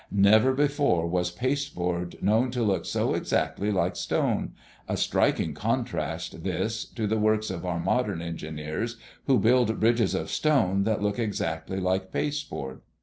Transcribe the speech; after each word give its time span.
Never 0.09 0.55
before 0.55 1.05
was 1.05 1.29
pasteboard 1.29 2.23
known 2.23 2.49
to 2.53 2.63
look 2.63 2.87
so 2.87 3.13
exactly 3.13 3.71
like 3.71 3.95
stone, 3.95 4.53
a 4.87 4.97
striking 4.97 5.53
contrast 5.53 6.41
this 6.43 6.85
to 6.85 7.05
the 7.05 7.19
works 7.19 7.51
of 7.51 7.67
our 7.67 7.79
modern 7.79 8.19
engineers, 8.19 8.97
who 9.27 9.37
build 9.37 9.79
bridges 9.79 10.15
of 10.15 10.31
stone, 10.31 10.85
that 10.85 11.03
look 11.03 11.19
exactly 11.19 11.79
like 11.79 12.11
pasteboard. 12.11 12.81